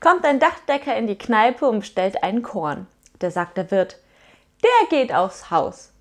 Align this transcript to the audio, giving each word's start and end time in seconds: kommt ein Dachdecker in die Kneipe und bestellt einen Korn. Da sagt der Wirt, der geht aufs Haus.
kommt 0.00 0.24
ein 0.24 0.40
Dachdecker 0.40 0.96
in 0.96 1.06
die 1.06 1.18
Kneipe 1.18 1.68
und 1.68 1.80
bestellt 1.80 2.22
einen 2.22 2.42
Korn. 2.42 2.86
Da 3.18 3.30
sagt 3.30 3.56
der 3.56 3.70
Wirt, 3.70 3.98
der 4.62 4.88
geht 4.90 5.12
aufs 5.12 5.50
Haus. 5.50 5.92